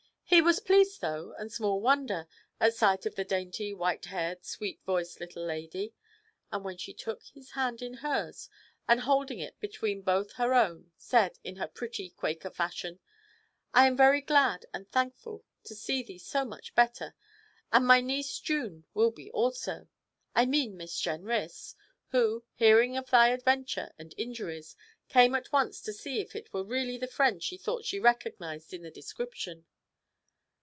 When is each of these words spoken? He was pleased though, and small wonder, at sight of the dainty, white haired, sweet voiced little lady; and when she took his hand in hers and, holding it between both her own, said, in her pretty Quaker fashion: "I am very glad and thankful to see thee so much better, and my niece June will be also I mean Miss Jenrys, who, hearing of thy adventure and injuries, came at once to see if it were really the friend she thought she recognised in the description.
He 0.33 0.41
was 0.41 0.61
pleased 0.61 1.01
though, 1.01 1.33
and 1.37 1.51
small 1.51 1.81
wonder, 1.81 2.25
at 2.57 2.73
sight 2.73 3.05
of 3.05 3.15
the 3.15 3.25
dainty, 3.25 3.73
white 3.73 4.05
haired, 4.05 4.45
sweet 4.45 4.79
voiced 4.85 5.19
little 5.19 5.43
lady; 5.43 5.93
and 6.53 6.63
when 6.63 6.77
she 6.77 6.93
took 6.93 7.21
his 7.21 7.51
hand 7.51 7.81
in 7.81 7.95
hers 7.95 8.47
and, 8.87 9.01
holding 9.01 9.39
it 9.39 9.59
between 9.59 10.01
both 10.03 10.31
her 10.35 10.53
own, 10.53 10.93
said, 10.95 11.37
in 11.43 11.57
her 11.57 11.67
pretty 11.67 12.09
Quaker 12.09 12.49
fashion: 12.49 13.01
"I 13.73 13.85
am 13.87 13.97
very 13.97 14.21
glad 14.21 14.65
and 14.73 14.89
thankful 14.89 15.43
to 15.65 15.75
see 15.75 16.01
thee 16.01 16.17
so 16.17 16.45
much 16.45 16.75
better, 16.75 17.13
and 17.73 17.85
my 17.85 17.99
niece 17.99 18.39
June 18.39 18.85
will 18.93 19.11
be 19.11 19.29
also 19.31 19.89
I 20.33 20.45
mean 20.45 20.77
Miss 20.77 20.97
Jenrys, 20.97 21.75
who, 22.11 22.45
hearing 22.53 22.95
of 22.95 23.09
thy 23.09 23.31
adventure 23.31 23.91
and 23.99 24.15
injuries, 24.17 24.77
came 25.09 25.35
at 25.35 25.51
once 25.51 25.81
to 25.81 25.91
see 25.91 26.21
if 26.21 26.37
it 26.37 26.53
were 26.53 26.63
really 26.63 26.97
the 26.97 27.05
friend 27.07 27.43
she 27.43 27.57
thought 27.57 27.83
she 27.83 27.99
recognised 27.99 28.73
in 28.73 28.81
the 28.83 28.89
description. 28.91 29.65